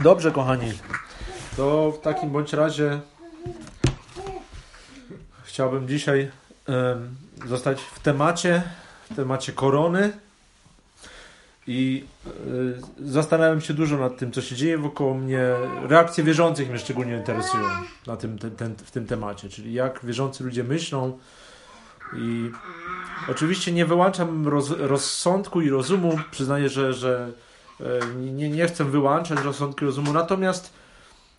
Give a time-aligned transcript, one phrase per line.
[0.00, 0.72] Dobrze, kochani.
[1.56, 3.00] To w takim bądź razie
[5.44, 6.30] chciałbym dzisiaj
[7.46, 8.62] zostać w temacie,
[9.10, 10.12] w temacie korony.
[11.66, 15.40] I y, zastanawiam się dużo nad tym, co się dzieje wokoło mnie.
[15.82, 17.64] Reakcje wierzących mnie szczególnie interesują
[18.06, 21.18] na tym, ten, ten, w tym temacie, czyli jak wierzący ludzie myślą.
[22.16, 22.50] I
[23.28, 26.18] oczywiście nie wyłączam roz, rozsądku i rozumu.
[26.30, 27.32] Przyznaję, że, że
[28.16, 30.72] nie, nie chcę wyłączać rozsądku i rozumu, natomiast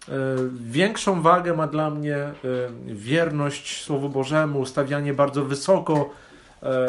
[0.09, 0.11] e,
[0.53, 2.33] większą wagę ma dla mnie e,
[2.85, 6.09] wierność Słowu Bożemu, stawianie bardzo wysoko
[6.63, 6.87] e,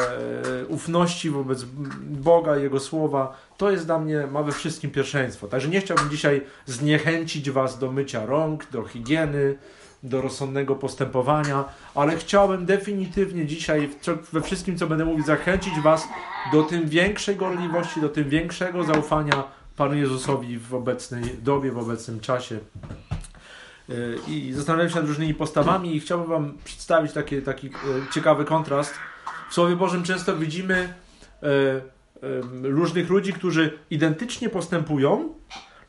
[0.65, 1.63] ufności wobec
[2.01, 5.47] Boga Jego Słowa, to jest dla mnie, ma we wszystkim pierwszeństwo.
[5.47, 9.57] Także nie chciałbym dzisiaj zniechęcić Was do mycia rąk, do higieny,
[10.03, 11.65] do rozsądnego postępowania,
[11.95, 13.89] ale chciałbym definitywnie dzisiaj
[14.33, 16.07] we wszystkim, co będę mówił, zachęcić Was
[16.51, 19.43] do tym większej gorliwości, do tym większego zaufania
[19.77, 22.59] Panu Jezusowi w obecnej dobie, w obecnym czasie.
[23.89, 27.71] Yy, I zastanawiam się nad różnymi postawami i chciałbym Wam przedstawić taki, taki e,
[28.13, 28.93] ciekawy kontrast.
[29.49, 30.93] W Słowie Bożym często widzimy
[31.43, 31.81] e, e,
[32.61, 35.33] różnych ludzi, którzy identycznie postępują,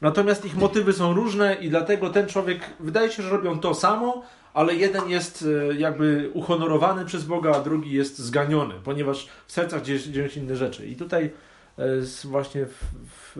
[0.03, 4.22] natomiast ich motywy są różne i dlatego ten człowiek, wydaje się, że robią to samo,
[4.55, 9.83] ale jeden jest e, jakby uhonorowany przez Boga, a drugi jest zganiony, ponieważ w sercach
[9.83, 10.86] dzieją się inne rzeczy.
[10.86, 11.31] I tutaj
[11.78, 11.84] e,
[12.25, 13.36] właśnie w, w,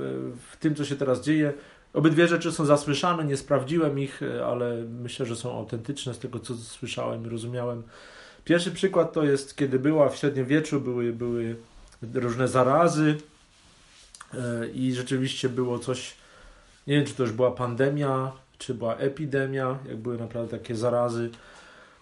[0.51, 1.53] w tym, co się teraz dzieje,
[1.93, 6.39] obydwie rzeczy są zasłyszane, nie sprawdziłem ich, e, ale myślę, że są autentyczne z tego,
[6.39, 7.83] co słyszałem i rozumiałem.
[8.45, 11.57] Pierwszy przykład to jest, kiedy była w średniowieczu, były, były
[12.15, 13.17] różne zarazy
[14.75, 16.15] i rzeczywiście było coś,
[16.87, 21.31] nie wiem, czy to już była pandemia, czy była epidemia, jak były naprawdę takie zarazy.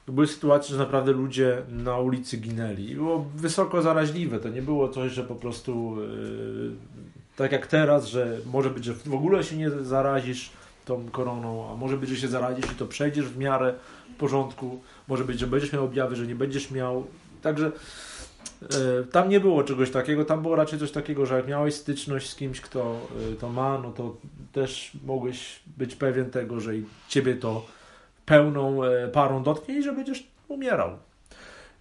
[0.08, 2.90] Były sytuacje, że naprawdę ludzie na ulicy ginęli.
[2.90, 4.40] I było wysoko zaraźliwe.
[4.40, 8.94] To nie było coś, że po prostu e, tak jak teraz, że może być, że
[8.94, 10.50] w ogóle się nie zarazisz
[10.84, 13.74] tą koroną, a może być, że się zarazisz i to przejdziesz w miarę
[14.14, 14.80] w porządku.
[15.08, 17.06] Może być, że będziesz miał objawy, że nie będziesz miał.
[17.42, 17.72] Także
[19.12, 20.24] tam nie było czegoś takiego.
[20.24, 23.78] Tam było raczej coś takiego, że jak miałeś styczność z kimś, kto e, to ma,
[23.78, 24.16] no to
[24.52, 26.72] też mogłeś być pewien tego, że
[27.08, 27.66] ciebie to
[28.26, 30.90] pełną e, parą dotknie i że będziesz umierał.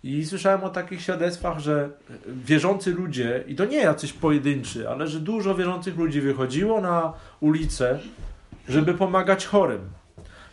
[0.04, 1.90] I słyszałem o takich świadectwach, że
[2.28, 8.00] wierzący ludzie, i to nie jacyś pojedynczy, ale że dużo wierzących ludzi wychodziło na ulicę,
[8.70, 9.82] żeby pomagać chorym.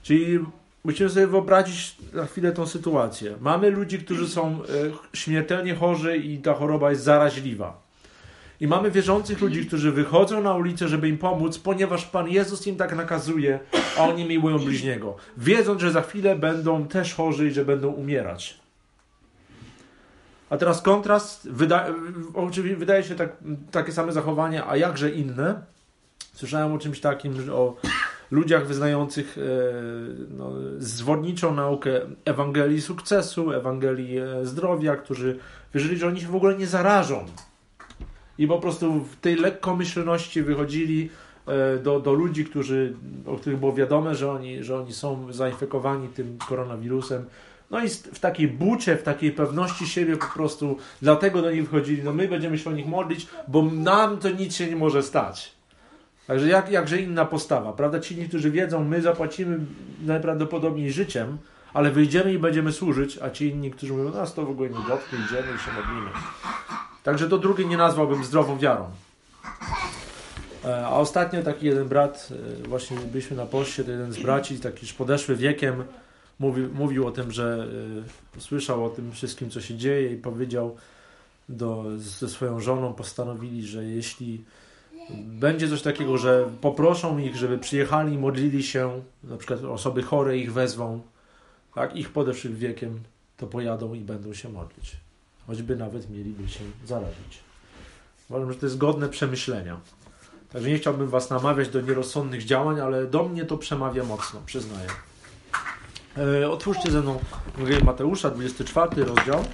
[0.02, 0.38] Czyli
[0.86, 3.34] musimy sobie wyobrazić na chwilę tą sytuację.
[3.40, 4.56] Mamy ludzi, którzy są e,
[5.16, 7.82] śmiertelnie chorzy i ta choroba jest zaraźliwa.
[8.60, 12.76] I mamy wierzących ludzi, którzy wychodzą na ulicę, żeby im pomóc, ponieważ Pan Jezus im
[12.76, 13.58] tak nakazuje,
[13.98, 15.16] a oni miłują bliźniego.
[15.36, 18.60] Wiedząc, że za chwilę będą też chorzy i że będą umierać.
[20.50, 21.48] A teraz kontrast,
[22.34, 23.36] oczywiście wydaje się tak,
[23.70, 25.62] takie same zachowanie, a jakże inne.
[26.34, 27.76] Słyszałem o czymś takim, o
[28.30, 29.42] ludziach wyznających e,
[30.30, 35.38] no, zwodniczą naukę Ewangelii sukcesu, Ewangelii e, zdrowia, którzy
[35.74, 37.24] wierzyli, że oni się w ogóle nie zarażą.
[38.38, 41.10] I po prostu w tej lekkomyślności wychodzili
[41.46, 42.94] e, do, do ludzi, którzy,
[43.26, 47.24] o których było wiadome, że oni, że oni są zainfekowani tym koronawirusem.
[47.70, 52.02] No i w takiej bucie, w takiej pewności siebie po prostu dlatego do nich wchodzili,
[52.02, 55.55] no my będziemy się o nich modlić, bo nam to nic się nie może stać.
[56.26, 58.00] Także jak, jakże inna postawa, prawda?
[58.00, 59.58] Ci, którzy wiedzą, my zapłacimy
[60.02, 61.38] najprawdopodobniej życiem,
[61.74, 64.88] ale wyjdziemy i będziemy służyć, a ci inni, którzy mówią, nas to w ogóle nie
[64.88, 66.10] dotknie, idziemy i się modlimy.
[67.02, 68.90] Także to drugie nie nazwałbym zdrową wiarą.
[70.64, 72.28] E, A ostatnio taki jeden brat,
[72.64, 75.84] e, właśnie byliśmy na poście, to jeden z braci, taki już podeszły wiekiem,
[76.38, 77.66] mówił, mówił o tym, że
[78.36, 80.76] e, słyszał o tym wszystkim, co się dzieje i powiedział
[81.48, 84.44] do, ze swoją żoną, postanowili, że jeśli
[85.14, 90.52] będzie coś takiego, że poproszą ich, żeby przyjechali modlili się, na przykład osoby chore ich
[90.52, 91.00] wezwą,
[91.74, 93.00] tak, ich podeszłych wiekiem,
[93.36, 94.96] to pojadą i będą się modlić.
[95.46, 97.38] Choćby nawet mieliby się zarazić.
[98.30, 99.80] Uważam, że to jest godne przemyślenia.
[100.52, 104.88] Także nie chciałbym Was namawiać do nierozsądnych działań, ale do mnie to przemawia mocno, przyznaję.
[106.18, 107.20] E, otwórzcie ze mną
[107.84, 109.44] Mateusza, 24 rozdział.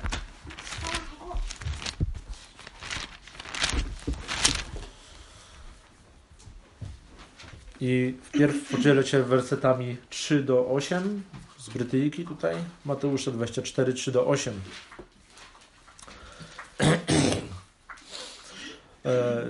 [7.84, 11.22] I wpierw podzielę się wersetami 3 do 8
[11.58, 12.56] z Brytyjki tutaj.
[12.84, 14.54] Mateusza 24, 3 do 8.
[19.04, 19.44] E,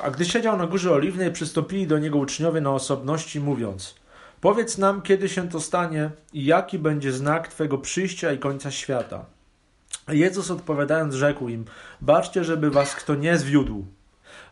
[0.00, 3.94] A gdy siedział na górze oliwnej, przystąpili do niego uczniowie na osobności, mówiąc:
[4.40, 9.24] Powiedz nam, kiedy się to stanie i jaki będzie znak Twego przyjścia i końca świata.
[10.08, 11.64] Jezus odpowiadając, rzekł im:
[12.00, 13.86] Baczcie, żeby was kto nie zwiódł.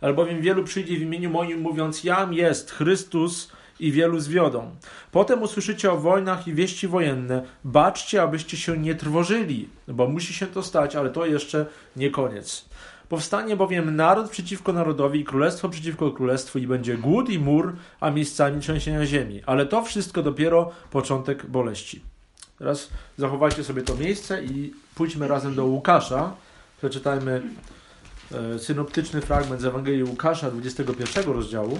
[0.03, 4.71] Albowiem wielu przyjdzie w imieniu moim, mówiąc: Jam jest Chrystus i wielu zwiodą.
[5.13, 7.43] Potem usłyszycie o wojnach i wieści wojenne.
[7.65, 11.67] Baczcie, abyście się nie trwożyli, bo musi się to stać, ale to jeszcze
[11.97, 12.69] nie koniec.
[13.09, 18.11] Powstanie bowiem naród przeciwko narodowi i królestwo przeciwko królestwu i będzie głód i mur, a
[18.11, 19.43] miejscami trzęsienia ziemi.
[19.47, 22.03] Ale to wszystko dopiero początek boleści.
[22.59, 22.89] Teraz
[23.19, 26.35] zachowajcie sobie to miejsce i pójdźmy razem do Łukasza.
[26.79, 27.43] Przeczytajmy
[28.59, 31.79] synoptyczny fragment z Ewangelii Łukasza 21 rozdziału.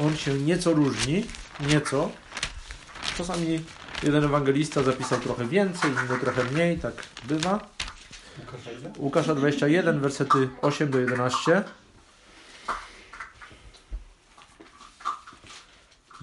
[0.00, 1.24] On się nieco różni,
[1.60, 2.10] nieco.
[3.16, 3.64] Czasami
[4.02, 6.94] jeden ewangelista zapisał trochę więcej, inny trochę mniej, tak
[7.24, 7.68] bywa.
[8.98, 11.62] Łukasza 21, wersety 8 do 11.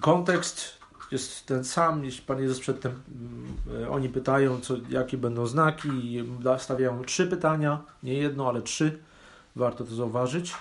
[0.02, 0.79] Kontekst
[1.12, 3.02] jest ten sam, jeśli Pan Jezus przedtem,
[3.72, 6.24] mm, oni pytają, co, jakie będą znaki i
[6.58, 9.00] stawiają trzy pytania, nie jedno, ale trzy.
[9.56, 10.54] Warto to zauważyć.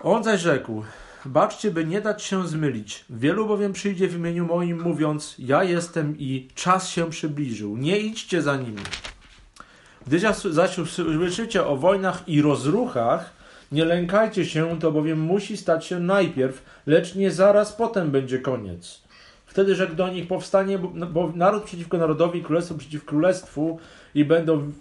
[0.00, 0.84] On zaś rzekł,
[1.24, 3.04] baczcie, by nie dać się zmylić.
[3.10, 7.76] Wielu bowiem przyjdzie w imieniu moim, mówiąc, ja jestem i czas się przybliżył.
[7.76, 8.82] Nie idźcie za nimi.
[10.06, 10.20] Gdy
[10.50, 13.39] zaś usłyszycie o wojnach i rozruchach,
[13.72, 19.02] nie lękajcie się, to bowiem musi stać się najpierw, lecz nie zaraz potem będzie koniec.
[19.46, 20.78] Wtedy rzekł do nich, powstanie
[21.12, 23.78] bo naród przeciwko narodowi, królestwo przeciw królestwu
[24.14, 24.72] i będą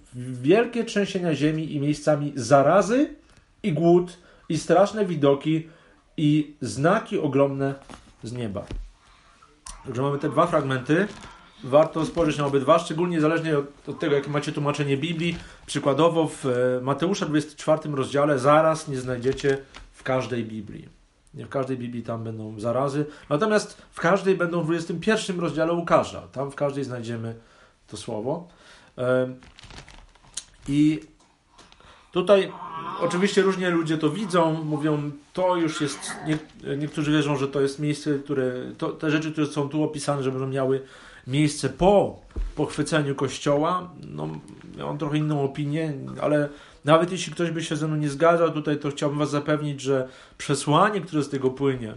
[0.42, 3.16] wielkie trzęsienia ziemi i miejscami zarazy
[3.64, 4.18] i głód
[4.50, 5.68] i straszne widoki
[6.18, 7.76] i znaki ogromne
[8.24, 8.66] z nieba.
[9.86, 11.08] Także mamy te dwa fragmenty.
[11.64, 15.38] Warto spojrzeć na obydwa, szczególnie zależnie od, od tego, jakie macie tłumaczenie Biblii.
[15.66, 19.58] Przykładowo w e, Mateusza 24 rozdziale zaraz nie znajdziecie
[19.94, 20.90] w każdej Biblii.
[21.34, 23.06] Nie w każdej Biblii tam będą zarazy.
[23.30, 26.22] Natomiast w każdej będą w 21 rozdziale Łukasza.
[26.22, 27.36] Tam w każdej znajdziemy
[27.88, 28.48] to słowo.
[28.98, 29.30] E,
[30.68, 31.00] I
[32.12, 32.52] Tutaj
[33.00, 36.38] oczywiście różnie ludzie to widzą, mówią, to już jest, nie,
[36.78, 40.32] niektórzy wierzą, że to jest miejsce, które, to, te rzeczy, które są tu opisane, że
[40.32, 40.82] będą miały
[41.30, 42.22] miejsce po
[42.56, 43.92] pochwyceniu kościoła.
[44.02, 44.28] No,
[44.78, 46.50] mam trochę inną opinię, ale
[46.86, 50.08] nawet jeśli ktoś by się ze mną nie zgadzał tutaj, to chciałbym Was zapewnić, że
[50.38, 51.94] przesłanie, które z tego płynie,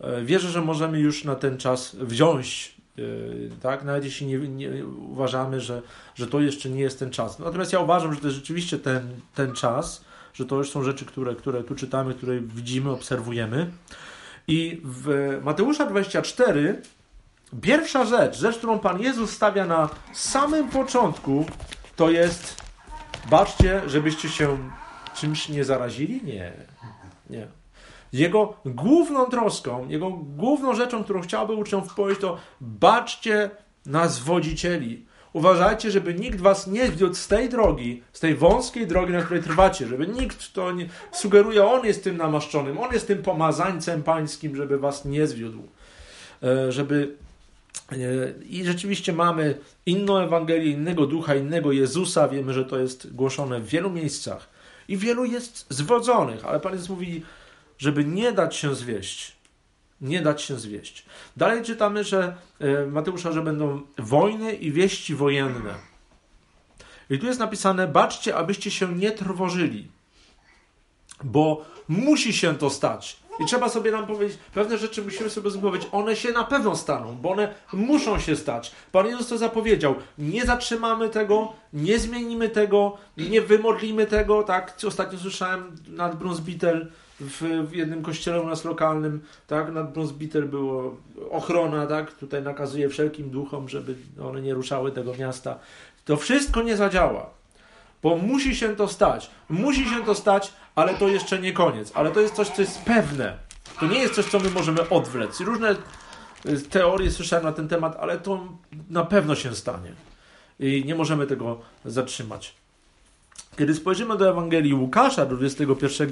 [0.00, 3.84] e, wierzę, że możemy już na ten czas wziąć Yy, tak?
[3.84, 5.82] Nawet jeśli nie, nie, uważamy, że,
[6.14, 7.38] że to jeszcze nie jest ten czas.
[7.38, 11.04] Natomiast ja uważam, że to jest rzeczywiście ten, ten czas, że to już są rzeczy,
[11.04, 13.70] które, które tu czytamy, które widzimy, obserwujemy.
[14.48, 16.82] I w Mateusza 24
[17.62, 21.44] pierwsza rzecz, rzecz, którą Pan Jezus stawia na samym początku,
[21.96, 22.62] to jest
[23.30, 24.58] baczcie, żebyście się
[25.14, 26.20] czymś nie zarazili?
[26.24, 26.52] Nie.
[27.30, 27.46] Nie.
[28.12, 33.50] Jego główną troską, jego główną rzeczą, którą chciałby uczniom powiedzieć, to baczcie
[33.86, 35.06] na zwodzicieli.
[35.32, 39.42] Uważajcie, żeby nikt was nie zwiódł z tej drogi, z tej wąskiej drogi, na której
[39.42, 44.56] trwacie, żeby nikt to nie sugeruje, on jest tym namaszczonym, on jest tym pomazańcem pańskim,
[44.56, 45.62] żeby was nie zwiódł.
[46.42, 47.16] E, żeby
[48.48, 52.28] i rzeczywiście mamy inną Ewangelię, innego ducha, innego Jezusa.
[52.28, 54.48] Wiemy, że to jest głoszone w wielu miejscach.
[54.88, 57.22] I wielu jest zwodzonych, ale Pan Jezus mówi:
[57.78, 59.36] żeby nie dać się zwieść.
[60.00, 61.06] Nie dać się zwieść.
[61.36, 65.74] Dalej czytamy, że e, Mateusza, że będą wojny i wieści wojenne.
[67.10, 69.88] I tu jest napisane: baczcie, abyście się nie trwożyli,
[71.24, 73.16] bo musi się to stać.
[73.40, 77.16] I trzeba sobie nam powiedzieć, pewne rzeczy musimy sobie powiedzieć, one się na pewno staną,
[77.16, 78.72] bo one muszą się stać.
[78.92, 79.94] Pan Jezus to zapowiedział.
[80.18, 84.76] Nie zatrzymamy tego, nie zmienimy tego, nie wymodlimy tego, tak?
[84.86, 90.96] Ostatnio słyszałem nad Brunsbittel, w, w jednym kościele u nas lokalnym, tak, nad Brunsbitter było
[91.30, 95.58] ochrona, tak, tutaj nakazuje wszelkim duchom, żeby one nie ruszały tego miasta.
[96.04, 97.30] To wszystko nie zadziała,
[98.02, 99.30] bo musi się to stać.
[99.48, 101.92] Musi się to stać, ale to jeszcze nie koniec.
[101.94, 103.38] Ale to jest coś, co jest pewne.
[103.80, 105.40] To nie jest coś, co my możemy odwlec.
[105.40, 105.76] I różne
[106.46, 108.46] y, teorie słyszałem na ten temat, ale to
[108.90, 109.92] na pewno się stanie.
[110.60, 112.54] I nie możemy tego zatrzymać.
[113.58, 116.08] Kiedy spojrzymy do Ewangelii Łukasza, do 21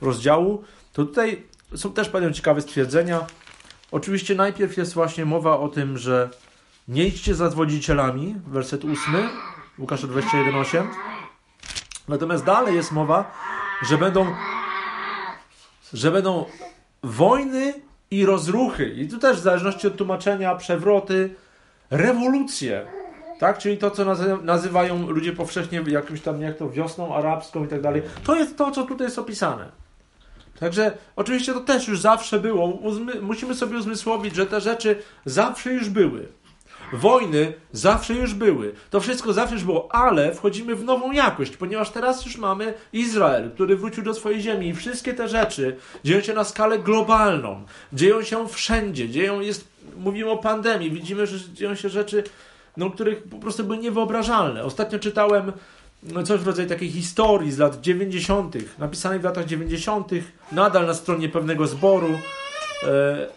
[0.00, 1.42] rozdziału, to tutaj
[1.76, 3.26] są też pewne ciekawe stwierdzenia.
[3.90, 6.30] Oczywiście najpierw jest właśnie mowa o tym, że
[6.88, 9.28] nie idźcie za zwodzicielami, werset 8,
[9.78, 10.86] Łukasza 21:8.
[12.08, 13.32] Natomiast dalej jest mowa,
[13.88, 14.26] że będą,
[15.92, 16.44] że będą
[17.02, 17.74] wojny
[18.10, 18.88] i rozruchy.
[18.88, 21.34] I tu też w zależności od tłumaczenia, przewroty,
[21.90, 22.86] rewolucje.
[23.38, 23.58] Tak?
[23.58, 24.04] Czyli to, co
[24.42, 28.02] nazywają ludzie powszechnie jakimś tam, jak to, wiosną arabską i tak dalej.
[28.24, 29.68] To jest to, co tutaj jest opisane.
[30.60, 32.66] Także oczywiście to też już zawsze było.
[32.66, 36.28] Uzmy, musimy sobie uzmysłowić, że te rzeczy zawsze już były.
[36.92, 38.72] Wojny zawsze już były.
[38.90, 43.50] To wszystko zawsze już było, ale wchodzimy w nową jakość, ponieważ teraz już mamy Izrael,
[43.50, 47.64] który wrócił do swojej ziemi i wszystkie te rzeczy dzieją się na skalę globalną.
[47.92, 49.08] Dzieją się wszędzie.
[49.08, 52.24] Dzieją jest, mówimy o pandemii, widzimy, że dzieją się rzeczy,
[52.76, 54.64] no, których po prostu były niewyobrażalne.
[54.64, 55.52] Ostatnio czytałem
[56.02, 60.10] no, coś w rodzaju takiej historii z lat 90., napisanej w latach 90.,
[60.52, 62.18] nadal na stronie pewnego zboru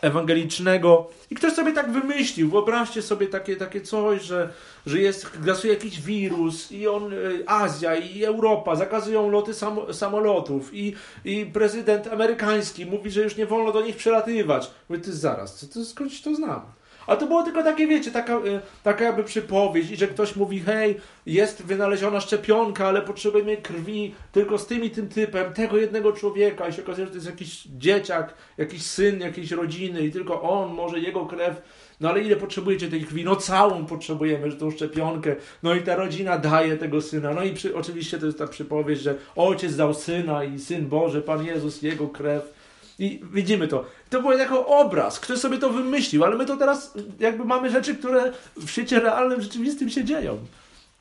[0.01, 1.09] ewangelicznego.
[1.29, 4.49] I ktoś sobie tak wymyślił, wyobraźcie sobie takie, takie coś, że,
[4.85, 10.73] że jest, grasuje jakiś wirus i on, e, Azja i Europa zakazują loty sam, samolotów
[10.73, 10.95] i,
[11.25, 14.71] i prezydent amerykański mówi, że już nie wolno do nich przelatywać.
[14.89, 16.80] Mówię, ty zaraz, to, skądś to znam?
[17.11, 20.59] A to było tylko takie, wiecie, taka, y, taka jakby przypowieść, i że ktoś mówi,
[20.59, 26.13] hej, jest wynaleziona szczepionka, ale potrzebujemy krwi tylko z tym i tym typem, tego jednego
[26.13, 30.41] człowieka i się okazuje, że to jest jakiś dzieciak, jakiś syn jakiejś rodziny i tylko
[30.41, 31.61] on, może jego krew
[32.01, 33.23] no ale ile potrzebujecie tej krwi?
[33.23, 35.35] No całą potrzebujemy, że tą szczepionkę.
[35.63, 37.33] No i ta rodzina daje tego syna.
[37.33, 41.21] No i przy, oczywiście to jest ta przypowieść, że ojciec dał syna i syn Boże,
[41.21, 42.60] Pan Jezus, jego krew.
[43.01, 43.85] I widzimy to.
[44.09, 45.19] To było jako obraz.
[45.19, 49.41] Ktoś sobie to wymyślił, ale my to teraz jakby mamy rzeczy, które w świecie realnym,
[49.41, 50.37] rzeczywistym się dzieją.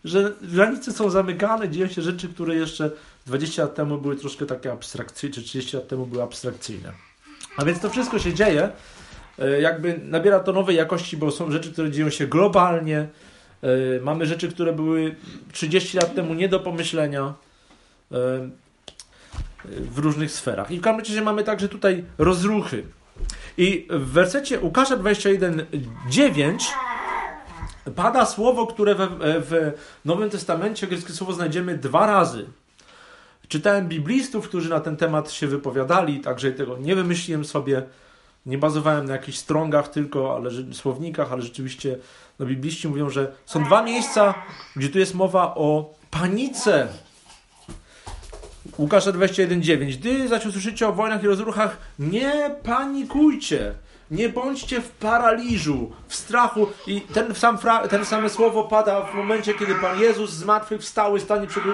[0.04, 2.90] Że granice są zamykane, dzieją się rzeczy, które jeszcze
[3.26, 6.92] 20 lat temu były troszkę takie abstrakcyjne, czy 30 lat temu były abstrakcyjne.
[7.56, 8.70] A więc to wszystko się dzieje,
[9.38, 12.98] e, jakby nabiera to nowej jakości, bo są rzeczy, które dzieją się globalnie.
[13.62, 15.14] E, mamy rzeczy, które były
[15.52, 17.34] 30 lat temu nie do pomyślenia.
[19.64, 20.70] W różnych sferach.
[20.70, 22.84] I w każdym razie mamy także tutaj rozruchy.
[23.58, 26.58] I w wersecie Łukasza 21:9
[27.96, 29.72] pada słowo, które w, w
[30.04, 32.46] Nowym Testamencie greckie słowo znajdziemy dwa razy.
[33.48, 37.82] Czytałem biblistów, którzy na ten temat się wypowiadali, także tego nie wymyśliłem sobie,
[38.46, 41.98] nie bazowałem na jakichś strongach tylko, ale słownikach, ale rzeczywiście
[42.38, 44.34] no, bibliści mówią, że są dwa miejsca,
[44.76, 46.88] gdzie tu jest mowa o panice
[48.78, 49.98] Łukasza 21:9.
[49.98, 53.74] Gdy zaś usłyszycie o wojnach i rozruchach, nie panikujcie.
[54.10, 56.66] Nie bądźcie w paraliżu, w strachu.
[56.86, 57.58] I ten, sam
[57.90, 61.64] ten same słowo pada w momencie, kiedy Pan Jezus zmartwychwstały, stanie przed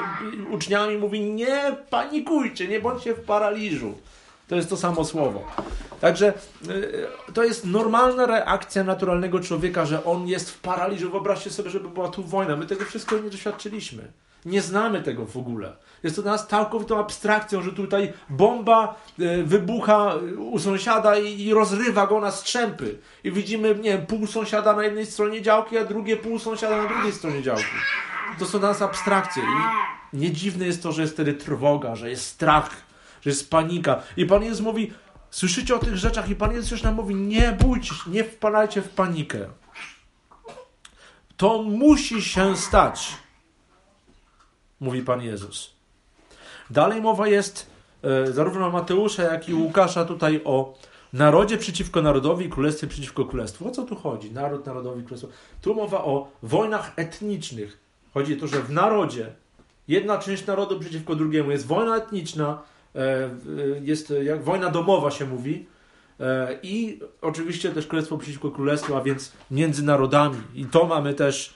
[0.50, 3.95] uczniami i mówi: Nie panikujcie, nie bądźcie w paraliżu.
[4.49, 5.45] To jest to samo słowo.
[6.00, 6.33] Także
[6.69, 11.11] y, to jest normalna reakcja naturalnego człowieka, że on jest w paraliżu.
[11.11, 12.57] Wyobraźcie sobie, żeby była tu wojna.
[12.57, 14.03] My tego wszystkiego nie doświadczyliśmy.
[14.47, 15.76] Nie znamy tego w ogóle.
[16.03, 22.07] Jest to dla nas całkowitą abstrakcją, że tutaj bomba e, wybucha u sąsiada i rozrywa
[22.07, 22.99] go na strzępy.
[23.25, 26.88] I widzimy, nie wiem, pół sąsiada na jednej stronie działki, a drugie pół sąsiada na
[26.88, 27.65] drugiej stronie działki.
[28.38, 29.43] To są dla nas abstrakcje.
[29.43, 32.71] I nie dziwne jest to, że jest wtedy trwoga, że jest strach,
[33.21, 34.03] że jest panika.
[34.17, 34.93] I Pan Jezus mówi,
[35.31, 38.83] słyszycie o tych rzeczach i Pan Jezus już nam mówi, nie bójcie się, nie wpadajcie
[38.83, 39.38] w panikę.
[41.37, 43.17] To musi się stać,
[44.80, 45.71] mówi Pan Jezus.
[46.71, 47.71] Dalej mowa jest
[48.02, 50.75] e, zarówno Mateusza, jak i Łukasza tutaj o
[51.12, 53.68] narodzie przeciwko narodowi i królestwie przeciwko królestwu.
[53.68, 54.30] O co tu chodzi?
[54.30, 55.28] Naród, narodowi, królestwo.
[55.62, 57.78] Tu mowa o wojnach etnicznych.
[58.14, 59.33] Chodzi o to, że w narodzie
[59.88, 62.62] jedna część narodu przeciwko drugiemu jest wojna etniczna,
[62.95, 63.30] e,
[63.83, 65.66] jest jak wojna domowa się mówi,
[66.21, 70.38] e, i oczywiście też królestwo przeciwko królestwu, a więc między narodami.
[70.54, 71.56] I to mamy też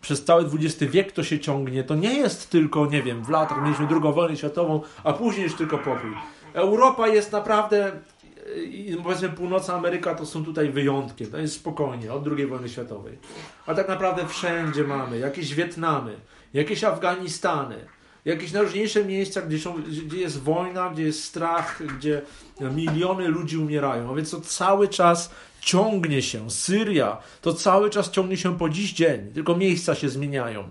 [0.00, 1.84] przez cały XX wiek to się ciągnie.
[1.84, 5.54] To nie jest tylko, nie wiem, w latach mieliśmy drugą wojnę światową, a później już
[5.54, 6.10] tylko pokój.
[6.52, 11.26] Europa jest naprawdę, e, powiedzmy północna Ameryka to są tutaj wyjątki.
[11.26, 13.18] To jest spokojnie, od II wojny światowej.
[13.66, 16.16] A tak naprawdę wszędzie mamy jakieś Wietnamy,
[16.54, 17.76] jakieś Afganistany,
[18.24, 22.22] jakieś najróżniejsze miejsca, gdzie, są, gdzie jest wojna, gdzie jest strach, gdzie
[22.60, 24.10] miliony ludzi umierają.
[24.10, 25.30] A więc to cały czas
[25.66, 26.50] ciągnie się.
[26.50, 30.68] Syria to cały czas ciągnie się po dziś dzień, tylko miejsca się zmieniają.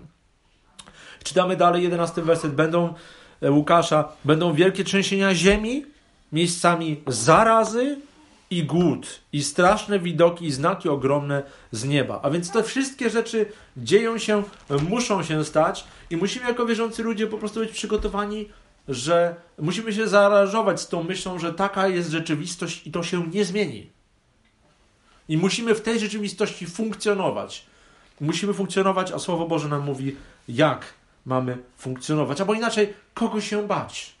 [1.22, 2.54] Czytamy dalej, jedenasty werset.
[2.54, 2.94] Będą,
[3.42, 5.84] e, Łukasza, będą wielkie trzęsienia ziemi,
[6.32, 7.98] miejscami zarazy
[8.50, 12.20] i głód, i straszne widoki, i znaki ogromne z nieba.
[12.22, 14.42] A więc te wszystkie rzeczy dzieją się,
[14.88, 18.48] muszą się stać, i musimy jako wierzący ludzie po prostu być przygotowani,
[18.88, 23.44] że musimy się zaaranżować z tą myślą, że taka jest rzeczywistość i to się nie
[23.44, 23.95] zmieni.
[25.28, 27.66] I musimy w tej rzeczywistości funkcjonować.
[28.20, 30.16] Musimy funkcjonować, a Słowo Boże nam mówi,
[30.48, 30.94] jak
[31.26, 32.40] mamy funkcjonować.
[32.40, 34.14] Albo inaczej, kogo się bać.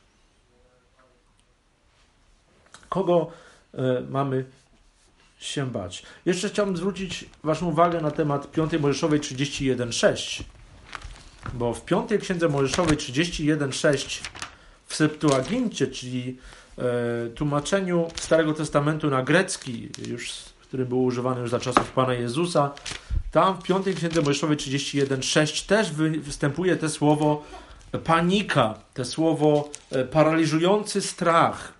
[2.88, 3.30] Kogo
[3.74, 3.78] y,
[4.10, 4.44] mamy
[5.38, 6.02] się bać.
[6.24, 10.42] Jeszcze chciałbym zwrócić Waszą uwagę na temat 5 Mojżeszowej 31.6.
[11.54, 14.28] Bo w 5 Księdze Mojżeszowej 31.6
[14.86, 16.38] w Septuagincie, czyli
[16.78, 20.32] e, tłumaczeniu Starego Testamentu na grecki, już
[20.68, 22.70] który był używany już za czasów Pana Jezusa.
[23.32, 27.44] Tam w 5 Księdze Mojżeszowej 31:6 też występuje to słowo
[28.04, 31.72] panika, to słowo e, paraliżujący strach.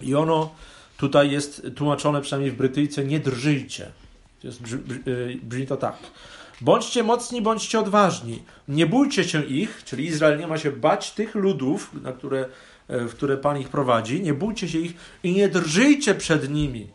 [0.00, 0.54] I ono
[0.96, 3.90] tutaj jest tłumaczone przynajmniej w Brytyjce nie drżyjcie.
[4.42, 4.62] Jest,
[5.42, 5.96] brzmi to tak.
[6.60, 8.42] Bądźcie mocni, bądźcie odważni.
[8.68, 12.48] Nie bójcie się ich, czyli Izrael nie ma się bać tych ludów, na które,
[12.88, 14.20] e, w które Pan ich prowadzi.
[14.20, 16.88] Nie bójcie się ich i nie drżyjcie przed nimi.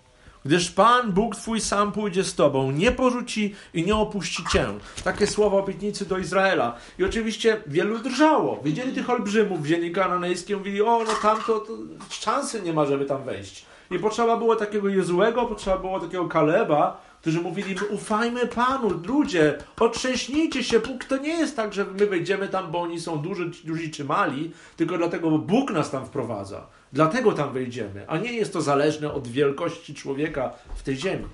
[0.46, 4.65] Gdyż Pan, Bóg Twój sam pójdzie z Tobą, nie porzuci i nie opuści Cię.
[5.03, 6.75] Takie słowa obietnicy do Izraela.
[7.00, 8.60] I oczywiście wielu drżało.
[8.63, 11.65] Widzieli tych olbrzymów w ziemi kananejskiej, mówili, o, no tam to,
[12.10, 13.65] szansy nie ma, żeby tam wejść.
[13.91, 20.63] I potrzeba było takiego Jezułego, potrzeba było takiego Kaleba, którzy mówili, ufajmy Panu, ludzie, otrzęśnijcie
[20.63, 23.91] się, Bóg to nie jest tak, że my wejdziemy tam, bo oni są duży, duzi
[23.91, 26.67] czy mali, tylko dlatego, bo Bóg nas tam wprowadza.
[26.93, 31.25] Dlatego tam wejdziemy, a nie jest to zależne od wielkości człowieka w tej ziemi.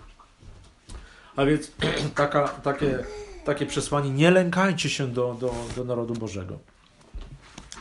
[1.36, 1.72] A więc
[2.16, 3.04] taka, takie,
[3.46, 6.60] takie przesłanie, nie lękajcie się do, do, do narodu Bożego.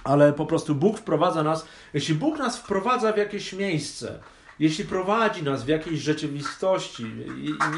[0.05, 4.19] Ale po prostu Bóg wprowadza nas, jeśli Bóg nas wprowadza w jakieś miejsce,
[4.59, 7.05] jeśli prowadzi nas w jakiejś rzeczywistości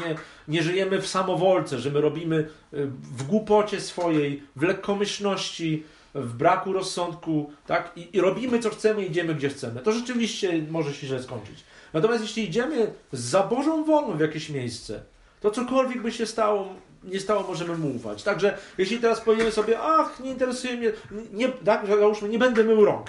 [0.05, 0.15] nie,
[0.47, 2.47] nie żyjemy w samowolce, że my robimy y,
[2.87, 5.83] w głupocie swojej, w lekkomyślności,
[6.17, 7.91] w braku rozsądku, tak?
[7.95, 9.81] I, I, robimy co chcemy, idziemy gdzie chcemy.
[9.81, 11.63] To rzeczywiście może się źle skończyć.
[11.93, 15.01] Natomiast jeśli idziemy za Bożą wolą w jakieś miejsce,
[15.41, 16.67] to cokolwiek by się stało,
[17.03, 18.23] nie stało, możemy mu ufać.
[18.23, 20.91] Także jeśli teraz powiemy sobie, ach, nie interesuje mnie,
[21.33, 23.07] nie, tak, załóżmy, nie będę mył rąk.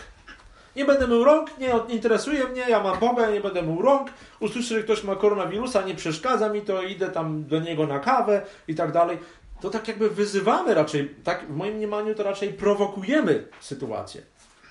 [0.77, 4.09] Nie będę mył rąk, nie interesuje mnie, ja mam Boga, ja nie będę mył rąk.
[4.41, 8.43] Usłyszę, że ktoś ma koronawirusa, nie przeszkadza mi to, idę tam do niego na kawę
[8.69, 9.19] i tak dalej.
[9.61, 14.23] To tak jakby wyzywamy raczej, tak w moim mniemaniu to raczej prowokujemy sytuację.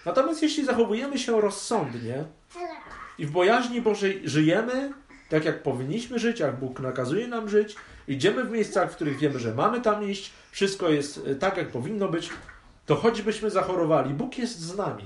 [0.05, 2.23] Natomiast jeśli zachowujemy się rozsądnie
[3.17, 4.93] i w bojaźni Bożej żyjemy,
[5.29, 7.75] tak jak powinniśmy żyć, jak Bóg nakazuje nam żyć,
[8.07, 11.69] idziemy w miejscach, w których wiemy, że mamy tam iść, wszystko jest e, tak, jak
[11.69, 12.29] powinno być,
[12.85, 15.03] to choćbyśmy zachorowali, Bóg jest z nami.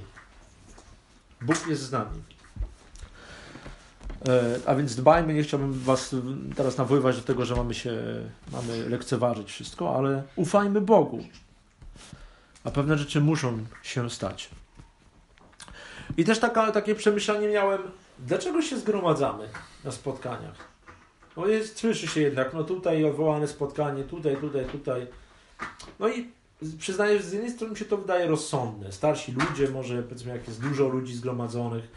[1.42, 2.24] Bóg jest z nami.
[4.28, 6.16] E, a więc dbajmy, nie chciałbym Was
[6.56, 7.92] teraz nawoływać do tego, że mamy się,
[8.52, 11.20] mamy lekceważyć wszystko, ale ufajmy Bogu.
[12.64, 14.50] A pewne rzeczy muszą się stać.
[16.18, 17.82] I też taka, takie przemyślenie miałem,
[18.20, 19.50] dlaczego się zgromadzamy
[19.84, 20.72] na spotkaniach?
[21.38, 25.08] No jest, słyszy się jednak, no tutaj odwołane spotkanie, tutaj, tutaj, tutaj.
[26.00, 26.30] No i
[26.78, 28.92] przyznaję, że z jednej strony mi się to wydaje rozsądne.
[28.92, 31.88] Starsi ludzie, może powiedzmy jak jest dużo ludzi zgromadzonych,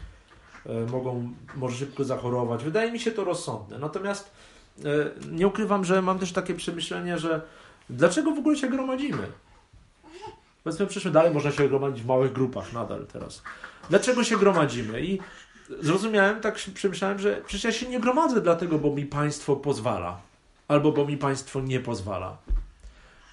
[0.91, 2.63] mogą może szybko zachorować.
[2.63, 3.79] Wydaje mi się to rozsądne.
[3.79, 4.31] Natomiast
[4.79, 4.85] e,
[5.31, 7.41] nie ukrywam, że mam też takie przemyślenie, że
[7.89, 9.27] dlaczego w ogóle się gromadzimy?
[10.63, 13.43] Powiedzmy, przeszły dalej, można się gromadzić w małych grupach nadal teraz.
[13.89, 15.01] Dlaczego się gromadzimy?
[15.01, 15.19] I
[15.81, 20.19] zrozumiałem, tak przemyślałem, że przecież ja się nie gromadzę dlatego, bo mi państwo pozwala.
[20.67, 22.37] Albo bo mi państwo nie pozwala.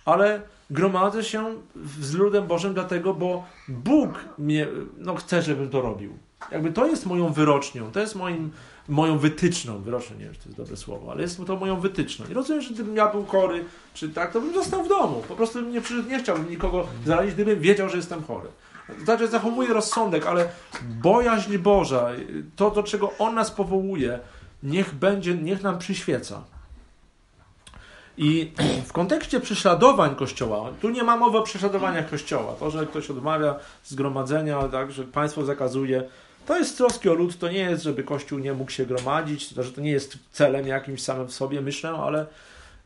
[0.05, 1.55] Ale gromadzę się
[2.01, 4.67] z ludem Bożym dlatego, bo Bóg mnie,
[4.99, 6.19] no, chce, żebym to robił.
[6.51, 8.51] Jakby to jest moją wyrocznią, to jest moim,
[8.89, 9.79] moją wytyczną.
[9.79, 12.27] Wyrocznią, nie wiem, czy to jest dobre słowo, ale jest to moją wytyczną.
[12.31, 15.23] I rozumiem, że gdybym ja był chory, czy tak, to bym został w domu.
[15.29, 18.49] Po prostu nie nie chciałbym nikogo zarazić, gdybym wiedział, że jestem chory.
[19.05, 20.49] Znaczy, zachowuję rozsądek, ale
[20.83, 22.09] bojaźń Boża,
[22.57, 24.19] to, do czego On nas powołuje,
[24.63, 26.43] niech będzie, niech nam przyświeca.
[28.17, 28.53] I
[28.87, 32.55] w kontekście prześladowań Kościoła, tu nie ma mowy o prześladowaniach Kościoła.
[32.61, 36.05] To, że ktoś odmawia zgromadzenia, tak, że państwo zakazuje,
[36.47, 39.63] to jest troski o lud, to nie jest, żeby Kościół nie mógł się gromadzić, to,
[39.63, 42.27] że to nie jest celem jakimś samym w sobie, myślę, ale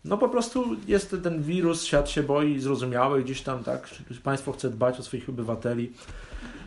[0.05, 3.89] no po prostu jest ten wirus, świat się boi, zrozumiały gdzieś tam, tak,
[4.25, 5.93] państwo chce dbać o swoich obywateli.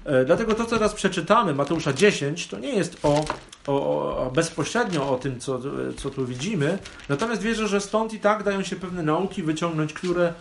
[0.05, 3.25] E, dlatego to, co teraz przeczytamy, Mateusza 10, to nie jest o,
[3.67, 5.59] o, o, bezpośrednio o tym, co,
[5.97, 6.77] co tu widzimy,
[7.09, 10.33] natomiast wierzę, że stąd i tak dają się pewne nauki wyciągnąć, które e,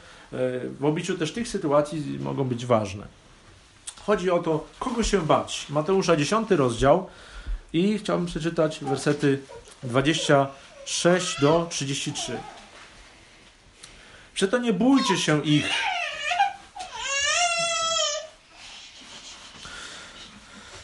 [0.80, 3.17] w obliczu też tych sytuacji mogą być ważne.
[4.08, 5.66] Chodzi o to, kogo się bać.
[5.70, 7.06] Mateusza 10 rozdział
[7.72, 9.40] i chciałbym przeczytać wersety
[9.82, 12.38] 26 do 33.
[14.34, 15.70] Przeto nie bójcie się ich,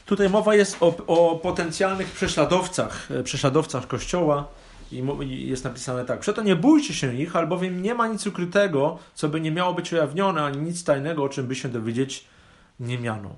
[0.07, 4.49] Tutaj mowa jest o, o potencjalnych prześladowcach, e, prześladowcach Kościoła
[4.93, 5.05] i
[5.49, 6.21] jest napisane tak.
[6.21, 9.93] Przeto nie bójcie się ich, albowiem nie ma nic ukrytego, co by nie miało być
[9.93, 12.34] ujawnione, ani nic tajnego, o czym by się dowiedzieć
[12.81, 13.31] nie miano.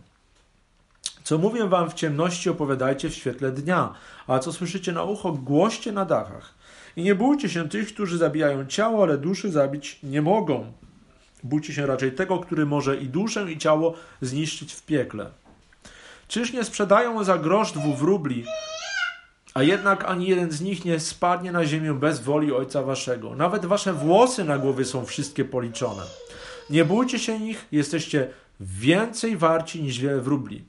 [1.25, 3.95] Co mówię wam w ciemności, opowiadajcie w świetle dnia,
[4.27, 6.55] a co słyszycie na ucho, głoście na dachach.
[6.97, 10.73] I nie bójcie się tych, którzy zabijają ciało, ale duszy zabić nie mogą.
[11.45, 15.31] Bójcie się raczej tego, który może i duszę, i ciało zniszczyć w piekle.
[16.29, 18.45] Czyż nie sprzedają za grosz dwóch rubli,
[19.55, 23.37] A jednak ani jeden z nich nie spadnie na ziemię bez woli Ojca Waszego.
[23.37, 26.03] Nawet Wasze włosy na głowie są wszystkie policzone.
[26.71, 28.29] Nie bójcie się nich, jesteście
[28.61, 30.65] więcej warci niż wiele wróbli.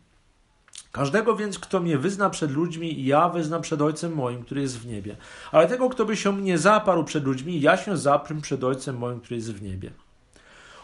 [0.92, 4.86] Każdego więc, kto mnie wyzna przed ludźmi, ja wyznam przed Ojcem moim, który jest w
[4.86, 5.16] niebie.
[5.52, 9.20] Ale tego, kto by się mnie zaparł przed ludźmi, ja się zaprę przed Ojcem moim,
[9.20, 9.92] który jest w niebie.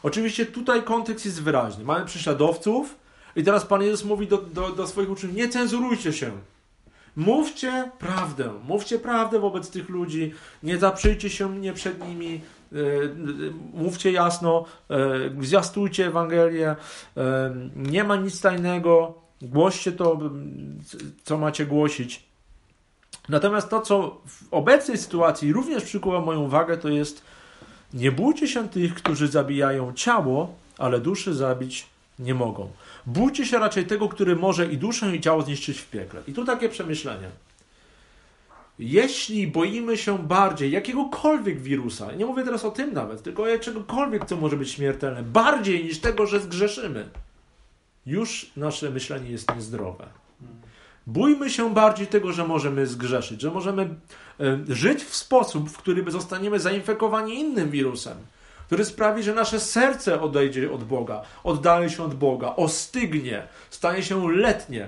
[0.03, 1.83] Oczywiście tutaj kontekst jest wyraźny.
[1.83, 2.95] Mamy prześladowców
[3.35, 6.31] i teraz Pan Jezus mówi do, do, do swoich uczniów, nie cenzurujcie się.
[7.15, 12.41] Mówcie prawdę, mówcie prawdę wobec tych ludzi, nie zaprzyjcie się mnie przed nimi,
[13.73, 14.97] mówcie jasno, e,
[15.41, 16.75] zwiastujcie Ewangelię,
[17.17, 20.19] e, nie ma nic tajnego, głoście to,
[21.23, 22.23] co macie głosić.
[23.29, 27.23] Natomiast to, co w obecnej sytuacji również przykuwa moją uwagę, to jest
[27.93, 31.87] nie bójcie się tych, którzy zabijają ciało, ale duszy zabić
[32.19, 32.71] nie mogą.
[33.05, 36.21] Bójcie się raczej tego, który może i duszę, i ciało zniszczyć w piekle.
[36.27, 37.29] I tu takie przemyślenie.
[38.79, 44.35] Jeśli boimy się bardziej jakiegokolwiek wirusa, nie mówię teraz o tym nawet, tylko czegokolwiek, co
[44.35, 47.09] może być śmiertelne, bardziej niż tego, że zgrzeszymy,
[48.05, 50.05] już nasze myślenie jest niezdrowe.
[51.07, 53.95] Bójmy się bardziej tego, że możemy zgrzeszyć, że możemy
[54.39, 58.17] e, żyć w sposób, w który zostaniemy zainfekowani innym wirusem,
[58.65, 64.31] który sprawi, że nasze serce odejdzie od Boga, oddali się od Boga, ostygnie, stanie się
[64.31, 64.87] letnie,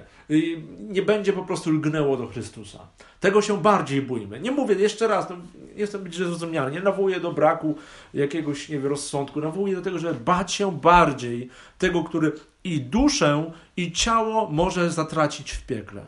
[0.80, 2.80] nie będzie po prostu lgnęło do Chrystusa.
[3.20, 4.40] Tego się bardziej bójmy.
[4.40, 5.36] Nie mówię jeszcze raz, no,
[5.76, 7.76] jestem być zrozumiany, nie nawołuję do braku
[8.14, 12.32] jakiegoś nie wiem, rozsądku, nawołuję do tego, żeby bać się bardziej tego, który
[12.64, 16.06] i duszę, i ciało może zatracić w piekle.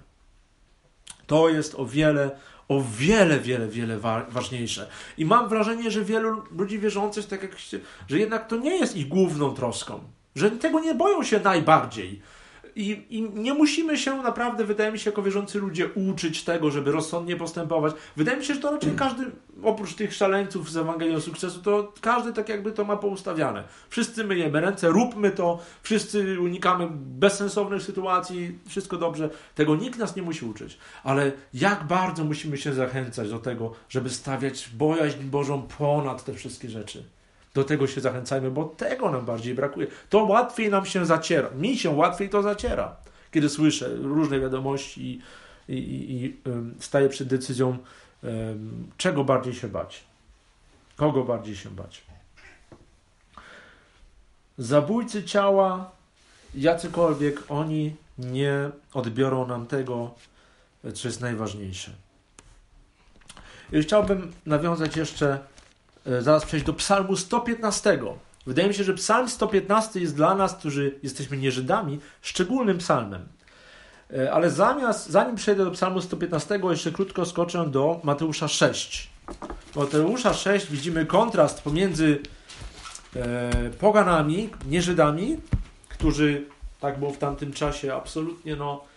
[1.27, 2.32] To jest o wiele,
[2.67, 3.99] o wiele, wiele, wiele
[4.30, 4.88] ważniejsze.
[5.17, 7.51] I mam wrażenie, że wielu ludzi wierzących, tak jak,
[8.08, 9.99] że jednak to nie jest ich główną troską.
[10.36, 12.21] Że tego nie boją się najbardziej.
[12.78, 16.92] I, I, nie musimy się naprawdę, wydaje mi się, jako wierzący ludzie uczyć tego, żeby
[16.92, 17.94] rozsądnie postępować.
[18.16, 19.24] Wydaje mi się, że to raczej każdy,
[19.63, 23.63] oprócz tych szaleńców z Ewangelią Sukcesu, to każdy tak jakby to ma poustawiane.
[23.90, 29.30] Wszyscy myjemy ręce, róbmy to, wszyscy unikamy bezsensownych sytuacji, wszystko dobrze.
[29.56, 30.78] Tego nikt nas nie musi uczyć.
[31.04, 36.70] Ale jak bardzo musimy się zachęcać do tego, żeby stawiać bojaźń Bożą ponad te wszystkie
[36.70, 37.16] rzeczy.
[37.58, 39.88] Do tego się zachęcajmy, bo tego nam bardziej brakuje.
[40.10, 41.50] To łatwiej nam się zaciera.
[41.50, 42.96] Mi się łatwiej to zaciera,
[43.32, 45.22] kiedy słyszę różne wiadomości
[45.70, 46.38] i, i, i
[46.80, 47.78] staję przed decyzją,
[48.98, 50.04] czego bardziej się bać.
[50.96, 52.04] Kogo bardziej się bać.
[54.58, 55.91] Zabójcy ciała,
[56.56, 60.13] jacykolwiek, oni nie odbiorą nam tego,
[60.93, 61.91] co jest najważniejsze.
[63.72, 65.39] I chciałbym nawiązać jeszcze
[66.20, 68.00] zaraz przejść do psalmu 115.
[68.46, 73.26] Wydaje mi się, że psalm 115 jest dla nas, którzy jesteśmy nie Żydami, szczególnym psalmem.
[74.13, 79.10] E, ale zamiast, zanim przejdę do psalmu 115, jeszcze krótko skoczę do Mateusza 6.
[79.72, 82.20] W Mateusza 6 widzimy kontrast pomiędzy
[83.15, 85.38] e, poganami, nie Żydami,
[85.89, 86.46] którzy,
[86.80, 88.84] tak było w tamtym czasie, absolutnie no,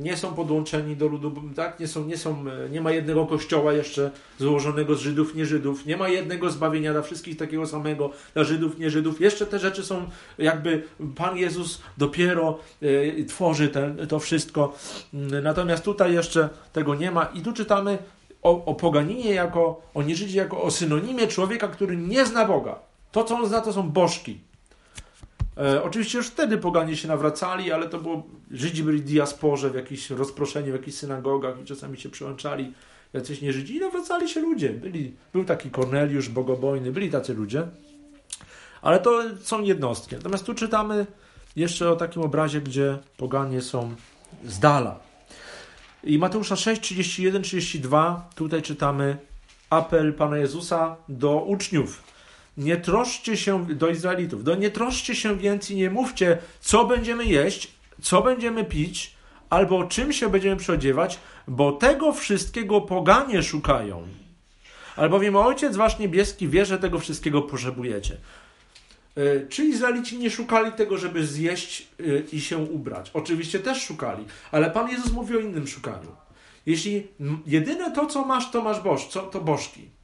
[0.00, 1.80] nie są podłączeni do ludu, tak?
[1.80, 5.86] Nie, są, nie, są, e, nie ma jednego kościoła jeszcze złożonego z Żydów, nie Żydów,
[5.86, 9.20] nie ma jednego zbawienia dla wszystkich takiego samego, dla Żydów, nie Żydów.
[9.20, 10.82] Jeszcze te rzeczy są jakby
[11.16, 13.70] Pan Jezus dopiero e, tworzy
[14.08, 14.74] to wszystko.
[15.14, 17.98] Mm, natomiast tutaj jeszcze tego nie ma i tu czytamy
[18.42, 22.78] o, o poganinie jako, o nieżydzie jako o synonimie człowieka, który nie zna Boga.
[23.12, 24.47] To, co on zna, to są bożki.
[25.58, 29.74] E, oczywiście już wtedy poganie się nawracali, ale to było, Żydzi byli w diasporze, w
[29.74, 32.72] jakichś rozproszeniu, w jakichś synagogach i czasami się przyłączali
[33.12, 34.70] jacyś nie Żydzi i nawracali się ludzie.
[34.70, 37.68] Byli, był taki Korneliusz, bogobojny, byli tacy ludzie,
[38.82, 40.16] ale to są jednostki.
[40.16, 41.06] Natomiast tu czytamy
[41.56, 43.94] jeszcze o takim obrazie, gdzie poganie są
[44.44, 45.00] z dala.
[46.04, 49.16] I Mateusza 6, 31, 32, tutaj czytamy
[49.70, 52.02] apel Pana Jezusa do uczniów
[52.58, 57.24] nie troszcie się do Izraelitów, do nie troszcie się więc i nie mówcie, co będziemy
[57.24, 57.68] jeść,
[58.02, 59.14] co będziemy pić,
[59.50, 61.18] albo czym się będziemy przyodziewać,
[61.48, 64.08] bo tego wszystkiego poganie szukają.
[64.96, 68.16] Albowiem Ojciec Wasz Niebieski wie, że tego wszystkiego potrzebujecie.
[69.16, 73.10] E, czy Izraelici nie szukali tego, żeby zjeść e, i się ubrać?
[73.14, 76.12] Oczywiście też szukali, ale Pan Jezus mówi o innym szukaniu.
[76.66, 77.06] Jeśli
[77.46, 79.97] jedyne to, co masz, to masz boż, to bożki.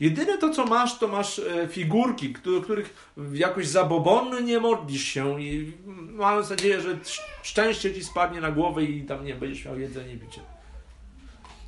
[0.00, 5.72] Jedyne to, co masz, to masz e, figurki, których jakoś zabobonny nie modlisz się i
[6.14, 6.98] mając nadzieję, że
[7.42, 10.40] szczęście ci spadnie na głowę i tam nie będziesz miał jedzenie i picie.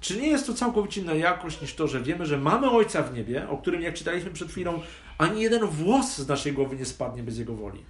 [0.00, 3.14] Czy nie jest to całkowicie inna jakość niż to, że wiemy, że mamy Ojca w
[3.14, 4.80] niebie, o którym, jak czytaliśmy przed chwilą,
[5.18, 7.84] ani jeden włos z naszej głowy nie spadnie bez Jego woli.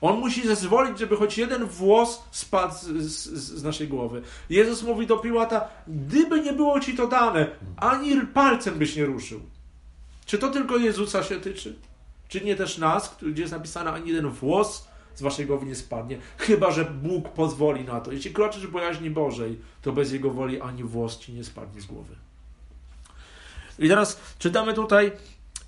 [0.00, 4.22] On musi zezwolić, żeby choć jeden włos spadł z, z, z, naszej głowy.
[4.50, 9.40] Jezus mówi do Piłata, gdyby nie było ci to dane, ani palcem byś nie ruszył.
[10.26, 11.76] Czy to tylko Jezusa się tyczy?
[12.28, 16.18] Czy nie też nas, gdzie jest napisane, ani jeden włos z waszej głowy nie spadnie,
[16.38, 18.12] chyba że Bóg pozwoli na to.
[18.12, 21.86] Jeśli kroczysz w bojaźni Bożej, to bez Jego woli ani włos ci nie spadnie z
[21.86, 22.14] głowy.
[23.78, 25.12] I teraz czytamy tutaj,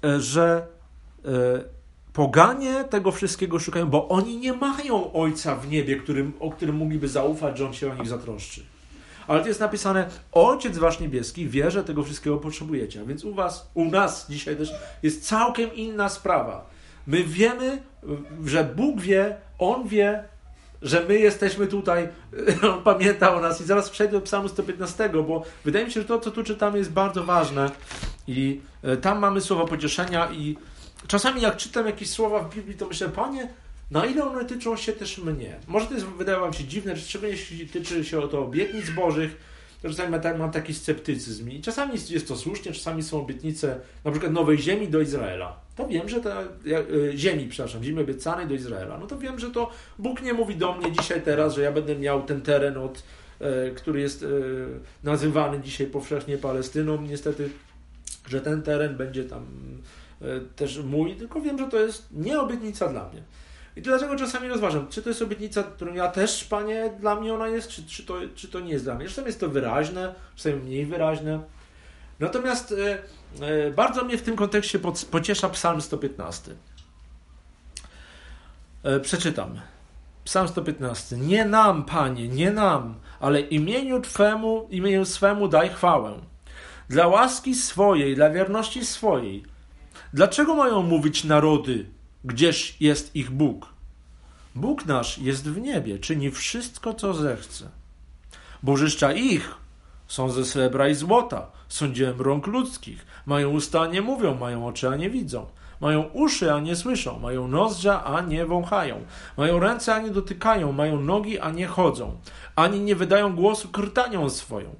[0.05, 0.67] e, że
[1.25, 1.76] e,
[2.16, 7.09] poganie tego wszystkiego szukają, bo oni nie mają Ojca w niebie, którym, o którym mogliby
[7.09, 8.62] zaufać, że On się o nich zatroszczy.
[9.26, 13.00] Ale to jest napisane, Ojciec Wasz Niebieski wie, że tego wszystkiego potrzebujecie.
[13.00, 16.66] A więc u Was, u nas dzisiaj też jest całkiem inna sprawa.
[17.07, 17.83] My wiemy,
[18.44, 20.24] że Bóg wie, On wie,
[20.83, 22.09] że my jesteśmy tutaj,
[22.74, 26.07] On pamięta o nas i zaraz przejdę do psalmu 115, bo wydaje mi się, że
[26.07, 27.70] to, co tu czytamy jest bardzo ważne
[28.26, 30.57] i e, tam mamy słowa pocieszenia i
[31.06, 33.48] czasami jak czytam jakieś słowa w Biblii, to myślę, Panie,
[33.90, 35.56] na ile one tyczą się też mnie?
[35.66, 39.37] Może to jest, wydaje Wam się dziwne, szczególnie jeśli tyczy się o to obietnic Bożych,
[39.82, 44.32] to czasami mam taki sceptycyzm i czasami jest to słusznie, czasami są obietnice na przykład
[44.32, 45.61] nowej ziemi do Izraela.
[45.76, 48.98] To wiem, że ta e, ziemi, przepraszam, ziemi obiecanej do Izraela.
[48.98, 51.96] No to wiem, że to Bóg nie mówi do mnie dzisiaj teraz, że ja będę
[51.96, 53.02] miał ten teren od
[53.40, 54.26] e, który jest e,
[55.04, 57.02] nazywany dzisiaj powszechnie Palestyną.
[57.02, 57.50] Niestety,
[58.28, 59.46] że ten teren będzie tam
[60.57, 63.22] też mój, tylko wiem, że to jest nie obietnica dla mnie.
[63.76, 67.48] I dlatego czasami rozważam, czy to jest obietnica, którą ja też, Panie, dla mnie ona
[67.48, 69.09] jest, czy, czy, to, czy to nie jest dla mnie.
[69.09, 71.40] Czasami jest to wyraźne, czasami mniej wyraźne.
[72.20, 72.98] Natomiast e,
[73.46, 76.55] e, bardzo mnie w tym kontekście pod, pociesza Psalm 115.
[78.83, 79.61] E, przeczytam.
[80.24, 81.16] Psalm 115.
[81.16, 86.20] Nie nam, Panie, nie nam, ale imieniu Twemu, imieniu swemu daj chwałę.
[86.88, 89.56] Dla łaski swojej, dla wierności swojej.
[90.12, 91.87] Dlaczego mają mówić narody,
[92.25, 93.66] gdzież jest ich Bóg?
[94.55, 97.69] Bóg nasz jest w niebie, czyni wszystko, co zechce.
[98.62, 99.55] Bożyszcza ich
[100.09, 103.07] są ze srebra i złota, są dziełem rąk ludzkich.
[103.27, 105.47] Mają usta, a nie mówią, mają oczy, a nie widzą.
[105.81, 109.05] Mają uszy, a nie słyszą, mają nozdrza, a nie wąchają.
[109.37, 112.16] Mają ręce, a nie dotykają, mają nogi, a nie chodzą.
[112.57, 114.75] Ani nie wydają głosu krtanią swoją.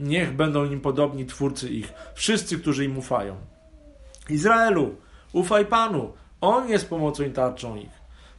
[0.00, 3.36] Niech będą im podobni twórcy ich, wszyscy, którzy im ufają.
[4.30, 4.94] Izraelu,
[5.32, 7.90] ufaj Panu, On jest pomocą i tarczą ich.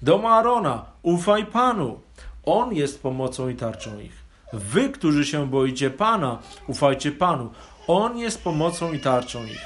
[0.01, 1.99] Dom Arona, ufaj Panu,
[2.45, 4.27] On jest pomocą i tarczą ich.
[4.53, 7.49] Wy, którzy się boicie Pana, ufajcie Panu.
[7.87, 9.61] On jest pomocą i tarczą ich.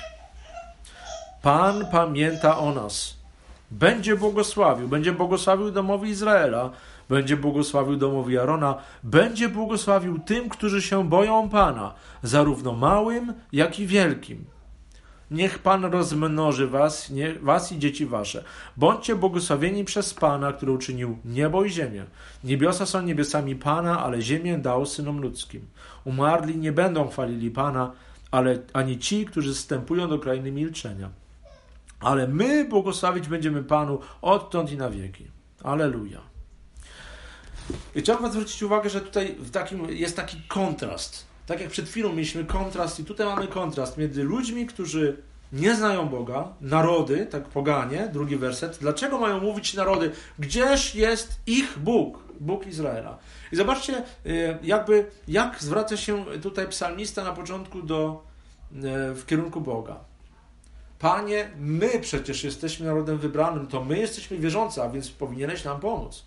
[1.42, 3.18] Pan pamięta o nas.
[3.72, 6.70] Będzie błogosławił, będzie błogosławił domowi Izraela,
[7.10, 13.88] będzie błogosławił domowi Arona, będzie błogosławił tym, którzy się boją Pana, zarówno małym, jak i
[13.88, 14.46] wielkim.
[15.32, 18.44] Niech Pan rozmnoży was, nie, was i dzieci wasze.
[18.78, 22.06] Bądźcie błogosławieni przez Pana, który uczynił niebo i ziemię.
[22.44, 25.66] Niebiosa są niebiosami Pana, ale ziemię dał synom ludzkim.
[26.06, 27.92] Umarli nie będą chwalili Pana,
[28.32, 31.10] ale ani ci, którzy wstępują do krainy milczenia.
[32.00, 35.28] Ale my błogosławić będziemy Panu odtąd i na wieki.
[35.64, 36.22] Aleluja.
[37.96, 42.10] I trzeba zwrócić uwagę, że tutaj w takim, jest taki kontrast tak jak przed chwilą
[42.10, 45.18] mieliśmy kontrast i tutaj mamy kontrast między ludźmi, którzy
[45.54, 48.78] nie znają Boga, narody, tak poganie, drugi werset.
[48.82, 50.12] Dlaczego mają mówić narody?
[50.40, 53.18] Gdzież jest ich Bóg, Bóg Izraela?
[53.52, 58.24] I zobaczcie, y, jakby, jak zwraca się tutaj psalmista na początku do,
[58.72, 58.80] y,
[59.16, 60.00] w kierunku Boga.
[61.00, 66.26] Panie, my przecież jesteśmy narodem wybranym, to my jesteśmy wierzący, a więc powinieneś nam pomóc.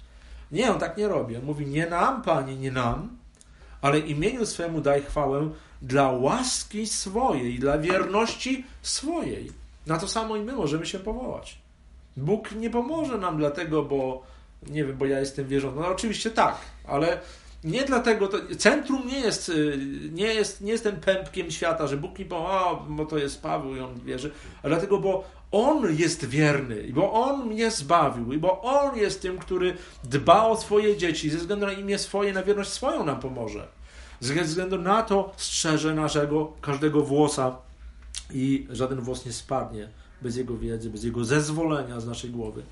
[0.53, 1.37] Nie, on tak nie robi.
[1.37, 3.24] On mówi, nie nam, Panie, nie nam,
[3.85, 5.51] ale imieniu swemu daj chwałę
[5.83, 9.51] dla łaski swojej, dla wierności swojej.
[9.87, 11.59] Na to samo i my możemy się powołać.
[12.17, 14.23] Bóg nie pomoże nam dlatego, bo
[14.67, 15.81] nie wiem, bo ja jestem wierzący.
[15.81, 17.21] No oczywiście tak, ale
[17.65, 19.79] nie dlatego, to, centrum nie jest, y,
[20.13, 23.77] nie jest, nie jest ten pępkiem świata, że Bóg mi pomoże, bo to jest Paweł
[23.77, 24.31] i on wierzy,
[24.63, 29.77] ale dlatego, bo On jest wierny, bo On mnie zbawił, bo On jest tym, który
[30.05, 33.69] dba o swoje dzieci, ze względu na imię swoje, na wierność swoją nam pomoże.
[34.21, 37.57] Ze względu na to strzeże naszego, każdego włosa
[38.35, 39.89] i żaden włos nie spadnie
[40.23, 42.63] bez Jego wiedzy, bez Jego zezwolenia z naszej głowy.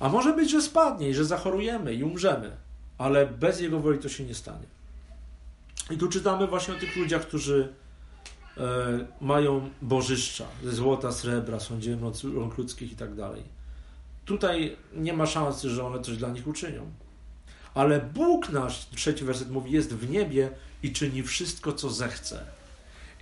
[0.00, 2.50] A może być, że spadnie i że zachorujemy i umrzemy
[3.00, 4.66] ale bez Jego woli to się nie stanie.
[5.90, 7.72] I tu czytamy właśnie o tych ludziach, którzy
[8.56, 8.60] e,
[9.20, 12.00] mają bożyszcza ze złota, srebra, są dziełem
[12.34, 13.42] rąk ludzkich i tak dalej.
[14.24, 16.90] Tutaj nie ma szansy, że one coś dla nich uczynią.
[17.74, 20.50] Ale Bóg nasz, trzeci werset mówi, jest w niebie
[20.82, 22.44] i czyni wszystko, co zechce.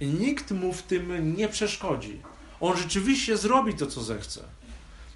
[0.00, 2.22] I nikt mu w tym nie przeszkodzi.
[2.60, 4.40] On rzeczywiście zrobi to, co zechce.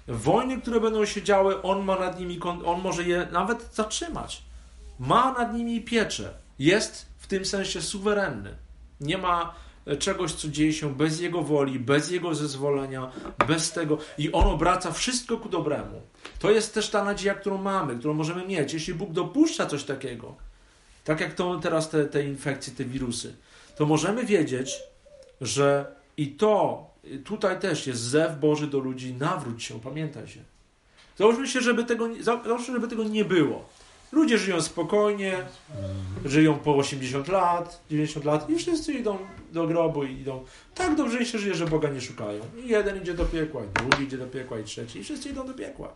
[0.07, 4.43] Wojny, które będą się działy, on ma nad nimi, on może je nawet zatrzymać.
[4.99, 6.33] Ma nad nimi pieczę.
[6.59, 8.55] Jest w tym sensie suwerenny.
[9.01, 9.55] Nie ma
[9.99, 13.11] czegoś, co dzieje się bez Jego woli, bez Jego zezwolenia,
[13.47, 13.97] bez tego.
[14.17, 16.01] I On obraca wszystko ku dobremu.
[16.39, 18.73] To jest też ta nadzieja, którą mamy, którą możemy mieć.
[18.73, 20.35] Jeśli Bóg dopuszcza coś takiego,
[21.03, 23.35] tak jak to teraz te, te infekcje, te wirusy,
[23.75, 24.79] to możemy wiedzieć,
[25.41, 26.85] że i to,
[27.25, 30.39] tutaj też jest zew Boży do ludzi, nawróć się, pamiętaj się.
[31.17, 33.69] Załóżmy się, żeby tego, załóżmy, żeby tego nie było.
[34.13, 35.37] Ludzie żyją spokojnie,
[36.25, 39.17] żyją po 80 lat, 90 lat i wszyscy idą
[39.51, 40.43] do grobu i idą.
[40.75, 42.41] Tak dobrze się żyje, że Boga nie szukają.
[42.65, 45.47] I jeden idzie do piekła, i drugi idzie do piekła, i trzeci, i wszyscy idą
[45.47, 45.95] do piekła.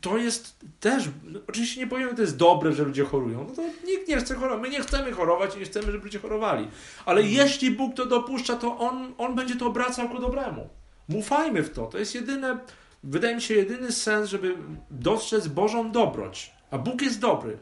[0.00, 1.04] To jest też,
[1.48, 3.46] oczywiście nie powiemy, że to jest dobre, że ludzie chorują.
[3.48, 4.62] No to nikt nie chce chorować.
[4.62, 6.68] My nie chcemy chorować i nie chcemy, żeby ludzie chorowali.
[7.06, 7.38] Ale mhm.
[7.38, 10.68] jeśli Bóg to dopuszcza, to on, on będzie to obracał ku dobremu.
[11.08, 11.86] Mufajmy w to.
[11.86, 12.58] To jest jedyne
[13.04, 14.56] wydaje mi się, jedyny sens, żeby
[14.90, 16.52] dostrzec Bożą dobroć.
[16.70, 17.58] A Bóg jest dobry.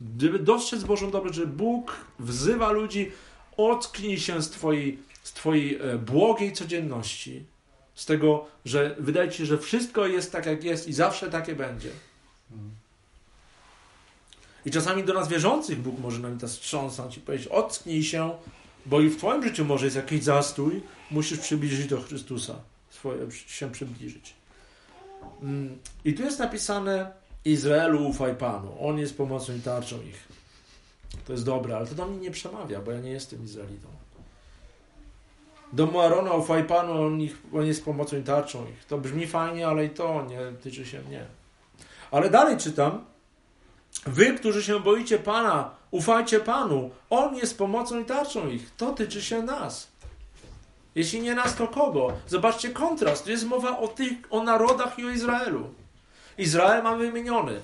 [0.00, 3.12] Gdyby dostrzec Bożą dobroć, że Bóg wzywa ludzi,
[3.56, 7.44] ocknij się z Twojej, z twojej e, błogiej codzienności,
[7.94, 11.54] z tego, że wydaje Ci się, że wszystko jest tak, jak jest i zawsze takie
[11.54, 11.90] będzie.
[14.66, 18.30] I czasami do nas wierzących Bóg może nam to strząsnąć i powiedzieć, ocknij się,
[18.86, 22.54] bo i w Twoim życiu może jest jakiś zastój, musisz przybliżyć do Chrystusa,
[22.90, 24.34] swoje, się przybliżyć.
[26.04, 27.12] I tu jest napisane
[27.44, 28.76] Izraelu ufaj Panu.
[28.80, 30.28] On jest pomocą i tarczą ich.
[31.26, 33.88] To jest dobre, ale to do mnie nie przemawia, bo ja nie jestem Izraelitą.
[35.72, 38.84] Do Arona ufaj Panu, on, ich, on jest pomocą i tarczą ich.
[38.84, 41.26] To brzmi fajnie, ale i to nie tyczy się mnie.
[42.10, 43.04] Ale dalej czytam.
[44.06, 46.90] Wy, którzy się boicie Pana, ufajcie Panu.
[47.10, 48.74] On jest pomocą i tarczą ich.
[48.76, 49.88] To tyczy się nas.
[50.94, 52.12] Jeśli nie nas, to kogo?
[52.26, 53.24] Zobaczcie kontrast.
[53.24, 55.70] Tu jest mowa o tych, o narodach i o Izraelu.
[56.38, 57.60] Izrael mamy wymieniony.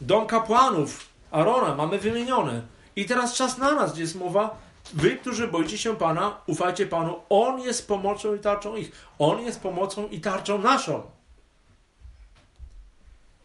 [0.00, 2.62] Dom kapłanów Arona mamy wymieniony.
[2.96, 7.16] I teraz czas na nas, gdzie jest mowa Wy, którzy boicie się Pana, ufajcie Panu.
[7.28, 8.92] On jest pomocą i tarczą ich.
[9.18, 11.02] On jest pomocą i tarczą naszą.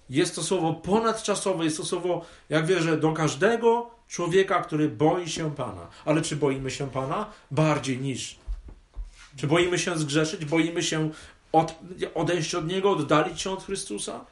[0.09, 5.55] Jest to słowo ponadczasowe, jest to słowo, jak wierzę, do każdego człowieka, który boi się
[5.55, 5.87] Pana.
[6.05, 7.25] Ale czy boimy się Pana?
[7.51, 8.38] Bardziej niż.
[9.35, 10.45] Czy boimy się zgrzeszyć?
[10.45, 11.09] Boimy się
[11.51, 11.75] od,
[12.15, 14.25] odejść od Niego, oddalić się od Chrystusa?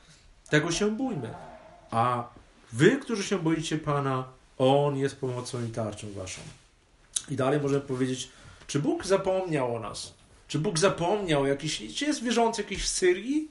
[0.50, 1.34] Tego się bójmy.
[1.92, 2.24] A
[2.74, 6.42] wy, którzy się boicie Pana, On jest pomocą i tarczą waszą.
[7.30, 8.30] I dalej możemy powiedzieć,
[8.68, 10.14] czy Bóg zapomniał o nas?
[10.48, 13.48] Czy Bóg zapomniał jakiś, czy jest wierzący jakiś w Syrii?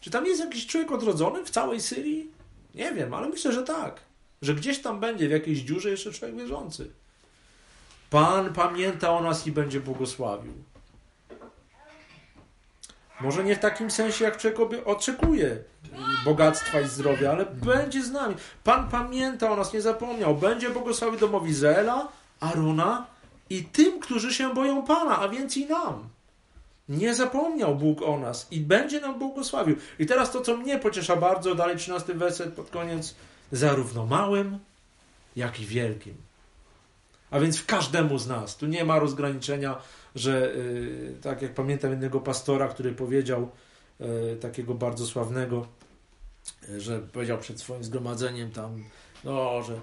[0.00, 2.30] Czy tam jest jakiś człowiek odrodzony w całej Syrii?
[2.74, 4.00] Nie wiem, ale myślę, że tak.
[4.42, 6.90] Że gdzieś tam będzie w jakiejś dziurze jeszcze człowiek wierzący.
[8.10, 10.52] Pan pamięta o nas i będzie błogosławił.
[13.20, 15.56] Może nie w takim sensie, jak człowiek oczekuje
[16.24, 18.34] bogactwa i zdrowia, ale będzie z nami.
[18.64, 20.34] Pan pamięta o nas, nie zapomniał.
[20.34, 22.08] Będzie błogosławił domowi Izraela,
[22.40, 23.06] Arona
[23.50, 26.08] i tym, którzy się boją Pana, a więc i nam.
[26.88, 29.76] Nie zapomniał Bóg o nas i będzie nam błogosławił.
[29.98, 33.14] I teraz to, co mnie pociesza bardzo, dalej 13 werset pod koniec,
[33.52, 34.58] zarówno małym,
[35.36, 36.14] jak i wielkim.
[37.34, 38.56] A więc w każdemu z nas.
[38.56, 39.78] Tu nie ma rozgraniczenia,
[40.14, 43.50] że yy, tak jak pamiętam jednego pastora, który powiedział,
[44.00, 45.66] yy, takiego bardzo sławnego,
[46.68, 48.84] yy, że powiedział przed swoim zgromadzeniem tam,
[49.24, 49.80] no, że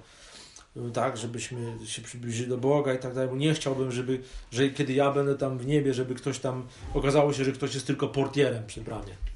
[0.94, 3.38] tak, żebyśmy się przybliżyli do Boga i tak dalej.
[3.38, 7.46] Nie chciałbym, żeby, że kiedy ja będę tam w niebie, żeby ktoś tam, okazało się,
[7.46, 9.31] że ktoś jest tylko portierem przy bramie.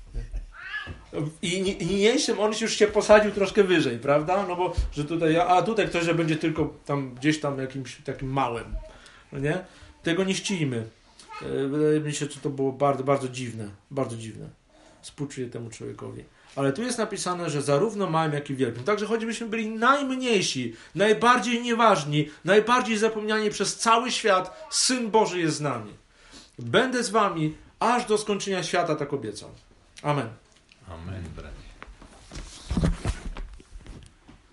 [1.41, 4.45] I niniejszym on już się posadził troszkę wyżej, prawda?
[4.47, 8.29] No bo, że tutaj, a tutaj ktoś, że będzie tylko tam gdzieś tam jakimś takim
[8.29, 8.65] małym,
[9.31, 9.65] no nie?
[10.03, 10.87] Tego nie ścimy.
[11.41, 14.49] E, wydaje mi się, że to było bardzo, bardzo dziwne, bardzo dziwne.
[15.01, 16.23] Współczuję temu człowiekowi.
[16.55, 18.83] Ale tu jest napisane, że zarówno małym, jak i wielkim.
[18.83, 25.61] Także choćbyśmy byli najmniejsi, najbardziej nieważni, najbardziej zapomniani przez cały świat, Syn Boży jest z
[25.61, 25.91] nami.
[26.59, 29.49] Będę z wami aż do skończenia świata, tak obiecał.
[30.01, 30.29] Amen.
[30.87, 31.64] Amen, bracie.